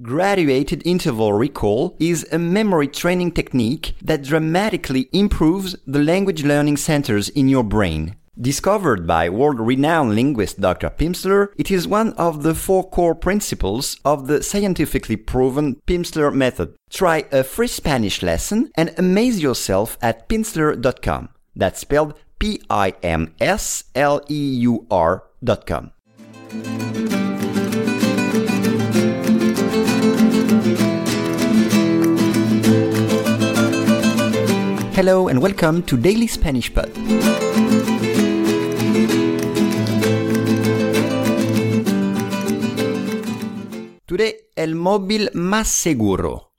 Graduated 0.00 0.82
interval 0.84 1.32
recall 1.32 1.96
is 1.98 2.24
a 2.30 2.38
memory 2.38 2.86
training 2.86 3.32
technique 3.32 3.94
that 4.00 4.22
dramatically 4.22 5.08
improves 5.12 5.74
the 5.88 5.98
language 5.98 6.44
learning 6.44 6.76
centers 6.76 7.28
in 7.30 7.48
your 7.48 7.64
brain. 7.64 8.14
Discovered 8.40 9.08
by 9.08 9.28
world-renowned 9.28 10.14
linguist 10.14 10.60
Dr. 10.60 10.90
Pimsleur, 10.90 11.48
it 11.56 11.72
is 11.72 11.88
one 11.88 12.12
of 12.12 12.44
the 12.44 12.54
four 12.54 12.88
core 12.88 13.16
principles 13.16 13.96
of 14.04 14.28
the 14.28 14.40
scientifically 14.40 15.16
proven 15.16 15.80
Pimsleur 15.88 16.32
method. 16.32 16.76
Try 16.90 17.24
a 17.32 17.42
free 17.42 17.66
Spanish 17.66 18.22
lesson 18.22 18.70
and 18.76 18.94
amaze 18.98 19.42
yourself 19.42 19.98
at 20.00 20.28
pimsleur.com. 20.28 21.30
That's 21.56 21.80
spelled 21.80 22.14
P-I-M-S-L-E-U-R 22.38 22.92
Hello 34.98 35.28
and 35.28 35.40
welcome 35.40 35.82
to 35.84 35.96
Daily 35.96 36.26
Spanish 36.26 36.72
Pod. 36.72 36.88
Today, 44.06 44.34
el 44.56 44.74
móvil 44.74 45.30
más 45.34 45.68
seguro. 45.68 46.54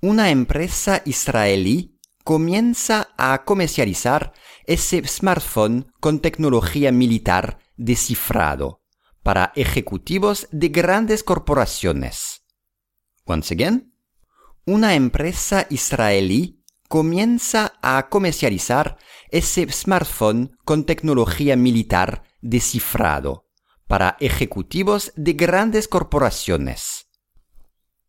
Una 0.00 0.30
empresa 0.30 1.02
israelí 1.04 2.00
comienza 2.24 3.10
a 3.16 3.44
comercializar 3.44 4.32
ese 4.66 5.06
smartphone 5.06 5.92
con 6.00 6.18
tecnología 6.18 6.90
militar 6.90 7.58
descifrado 7.76 8.82
para 9.22 9.52
ejecutivos 9.54 10.48
de 10.50 10.70
grandes 10.70 11.22
corporaciones. 11.22 12.41
Once 13.26 13.52
again, 13.52 13.92
una 14.66 14.94
empresa 14.94 15.66
israelí 15.70 16.62
comienza 16.88 17.72
a 17.82 18.08
comercializar 18.08 18.96
ese 19.30 19.66
smartphone 19.72 20.56
con 20.64 20.84
tecnología 20.84 21.56
militar 21.56 22.22
descifrado 22.42 23.48
para 23.86 24.18
ejecutivos 24.20 25.12
de 25.16 25.32
grandes 25.32 25.88
corporaciones. 25.88 27.08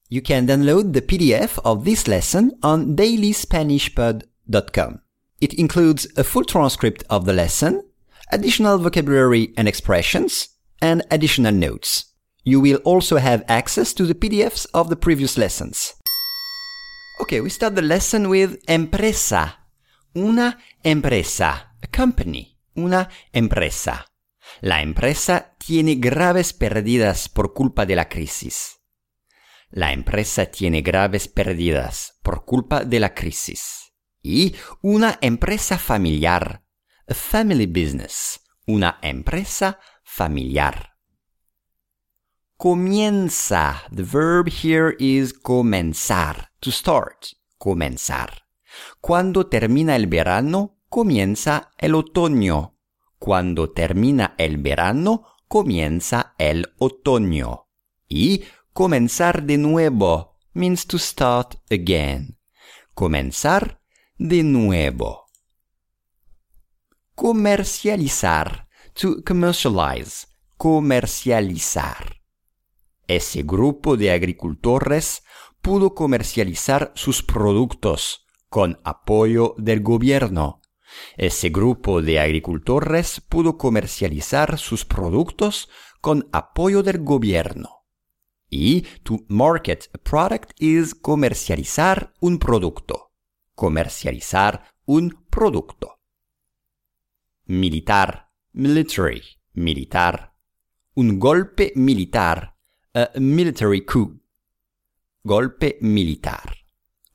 You 0.09 0.21
can 0.21 0.45
download 0.45 0.91
the 0.93 1.01
PDF 1.01 1.57
of 1.63 1.85
this 1.85 2.07
lesson 2.07 2.55
on 2.61 2.95
dailyspanishpod.com. 2.95 5.01
It 5.39 5.55
includes 5.55 6.07
a 6.15 6.23
full 6.23 6.45
transcript 6.45 7.03
of 7.09 7.25
the 7.25 7.33
lesson, 7.33 7.81
additional 8.31 8.77
vocabulary 8.77 9.51
and 9.57 9.67
expressions, 9.67 10.51
and 10.81 11.03
additional 11.09 11.53
notes. 11.53 12.12
You 12.45 12.59
will 12.59 12.81
also 12.83 13.17
have 13.17 13.45
access 13.47 13.93
to 13.93 14.05
the 14.05 14.15
PDFs 14.15 14.67
of 14.73 14.89
the 14.89 14.97
previous 14.97 15.37
lessons. 15.37 15.93
Okay, 17.21 17.39
we 17.39 17.49
start 17.49 17.75
the 17.75 17.81
lesson 17.81 18.27
with 18.27 18.59
empresa. 18.67 19.69
Una 20.13 20.59
empresa. 20.83 21.73
A 21.81 21.87
company. 21.87 22.59
Una 22.75 23.07
empresa. 23.31 24.07
La 24.59 24.81
empresa 24.81 25.55
tiene 25.57 25.95
graves 25.95 26.51
pérdidas 26.51 27.29
por 27.29 27.53
culpa 27.53 27.85
de 27.85 27.95
la 27.95 28.09
crisis. 28.09 28.81
La 29.69 29.93
empresa 29.93 30.47
tiene 30.47 30.81
graves 30.81 31.29
pérdidas 31.29 32.19
por 32.23 32.43
culpa 32.43 32.83
de 32.83 32.99
la 32.99 33.13
crisis. 33.13 33.93
Y 34.21 34.53
una 34.81 35.17
empresa 35.21 35.77
familiar. 35.77 36.65
A 37.07 37.13
family 37.13 37.67
business. 37.67 38.41
Una 38.67 38.99
empresa 39.01 39.79
familiar. 40.03 40.92
Comienza. 42.63 43.83
The 43.91 44.03
verb 44.03 44.47
here 44.47 44.95
is 44.97 45.33
comenzar. 45.33 46.47
To 46.61 46.71
start. 46.71 47.35
Comenzar. 47.57 48.45
Cuando 49.01 49.47
termina 49.47 49.97
el 49.97 50.07
verano, 50.07 50.77
comienza 50.87 51.71
el 51.77 51.93
otoño. 51.93 52.77
Cuando 53.19 53.71
termina 53.71 54.35
el 54.37 54.59
verano, 54.59 55.25
comienza 55.49 56.35
el 56.37 56.73
otoño. 56.77 57.67
Y 58.07 58.45
comenzar 58.71 59.43
de 59.43 59.57
nuevo 59.57 60.37
means 60.53 60.87
to 60.87 60.97
start 60.97 61.55
again. 61.69 62.39
Comenzar 62.93 63.81
de 64.17 64.41
nuevo. 64.41 65.25
Comercializar. 67.13 68.69
To 68.93 69.21
commercialize. 69.21 70.27
Comercializar. 70.55 72.12
Ese 73.07 73.43
grupo 73.43 73.97
de 73.97 74.11
agricultores 74.11 75.23
pudo 75.61 75.93
comercializar 75.93 76.91
sus 76.95 77.23
productos 77.23 78.25
con 78.49 78.79
apoyo 78.83 79.55
del 79.57 79.81
gobierno. 79.81 80.61
Ese 81.17 81.49
grupo 81.49 82.01
de 82.01 82.19
agricultores 82.19 83.21
pudo 83.21 83.57
comercializar 83.57 84.57
sus 84.57 84.85
productos 84.85 85.69
con 86.01 86.29
apoyo 86.31 86.83
del 86.83 86.99
gobierno. 86.99 87.85
Y 88.49 88.81
to 89.03 89.25
market 89.27 89.89
a 89.93 89.97
product 89.97 90.51
is 90.59 90.93
comercializar 90.93 92.13
un 92.19 92.37
producto. 92.37 93.11
Comercializar 93.55 94.65
un 94.85 95.25
producto. 95.29 95.99
Militar, 97.45 98.29
military, 98.51 99.23
militar. 99.53 100.35
Un 100.93 101.19
golpe 101.19 101.73
militar, 101.75 102.52
a 102.93 103.09
military 103.19 103.85
coup. 103.85 104.21
Golpe 105.23 105.77
militar. 105.81 106.57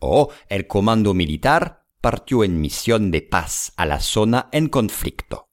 O 0.00 0.30
el 0.48 0.66
comando 0.66 1.14
militar 1.14 1.84
partió 2.00 2.44
en 2.44 2.60
misión 2.60 3.10
de 3.10 3.22
paz 3.22 3.72
a 3.76 3.86
la 3.86 4.00
zona 4.00 4.48
en 4.52 4.68
conflicto. 4.68 5.50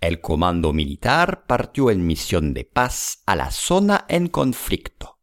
El 0.00 0.20
comando 0.20 0.72
militar 0.72 1.46
partió 1.46 1.90
en 1.90 2.06
misión 2.06 2.54
de 2.54 2.64
paz 2.64 3.22
a 3.26 3.36
la 3.36 3.50
zona 3.50 4.06
en 4.08 4.28
conflicto. 4.28 5.18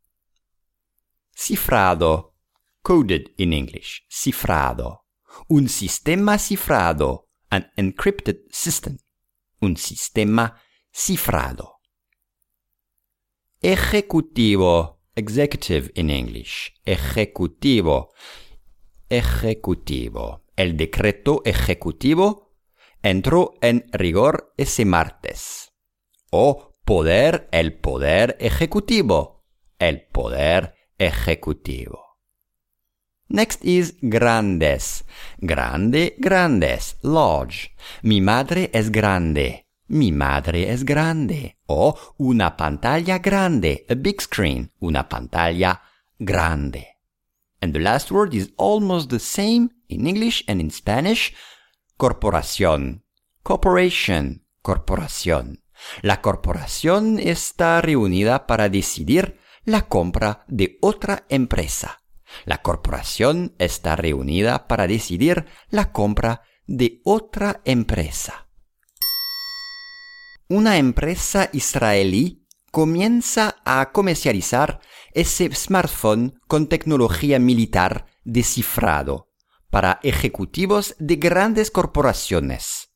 Cifrado. 1.33 2.35
Coded 2.81 3.31
in 3.37 3.53
English. 3.53 4.05
Cifrado. 4.09 5.05
Un 5.47 5.69
sistema 5.69 6.37
cifrado. 6.37 7.27
An 7.49 7.71
encrypted 7.75 8.41
system. 8.49 8.97
Un 9.61 9.77
sistema 9.77 10.61
cifrado. 10.91 11.76
Ejecutivo. 13.69 15.01
Executive 15.13 15.91
in 15.95 16.09
English. 16.09 16.72
Ejecutivo. 16.85 18.13
Ejecutivo. 19.09 20.45
El 20.55 20.78
decreto 20.78 21.41
ejecutivo 21.44 22.53
entró 23.03 23.56
en 23.61 23.85
rigor 23.91 24.53
ese 24.56 24.85
martes. 24.85 25.73
O 26.31 26.77
poder, 26.85 27.50
el 27.51 27.73
poder 27.73 28.38
ejecutivo. 28.39 29.44
El 29.79 30.07
poder 30.13 30.75
ejecutivo. 30.97 32.19
Next 33.27 33.66
is 33.66 33.97
grandes. 34.00 35.03
Grande, 35.39 36.16
grandes, 36.19 36.95
large. 37.01 37.75
Mi 38.01 38.22
madre 38.22 38.69
es 38.72 38.94
grande. 38.94 39.66
Mi 39.87 40.11
madre 40.11 40.71
es 40.71 40.83
grande. 40.83 41.57
O 41.65 41.97
una 42.17 42.55
pantalla 42.57 43.19
grande, 43.19 43.85
a 43.89 43.95
big 43.95 44.21
screen. 44.21 44.71
Una 44.79 45.07
pantalla 45.07 45.81
grande. 46.19 46.97
And 47.61 47.73
the 47.73 47.79
last 47.79 48.11
word 48.11 48.33
is 48.33 48.51
almost 48.57 49.09
the 49.09 49.19
same 49.19 49.69
in 49.87 50.05
English 50.07 50.43
and 50.47 50.61
in 50.61 50.71
Spanish. 50.71 51.33
Corporación. 51.97 53.03
Corporation. 53.43 54.45
Corporación. 54.61 55.63
La 56.01 56.21
corporación 56.21 57.19
está 57.19 57.81
reunida 57.81 58.45
para 58.47 58.69
decidir 58.69 59.39
la 59.63 59.87
compra 59.87 60.43
de 60.47 60.77
otra 60.81 61.25
empresa. 61.29 62.01
La 62.45 62.62
corporación 62.62 63.56
está 63.57 63.95
reunida 63.95 64.67
para 64.67 64.88
decidir 64.88 65.45
la 65.69 65.91
compra 65.91 66.41
de 66.65 67.01
otra 67.03 67.62
empresa. 67.63 68.46
Una 70.49 70.77
empresa 70.77 71.49
israelí 71.51 72.47
comienza 72.71 73.57
a 73.65 73.91
comercializar 73.91 74.79
ese 75.11 75.53
smartphone 75.53 76.39
con 76.47 76.67
tecnología 76.67 77.38
militar 77.38 78.05
descifrado 78.23 79.27
para 79.69 79.99
ejecutivos 80.03 80.95
de 80.99 81.17
grandes 81.17 81.69
corporaciones. 81.69 82.87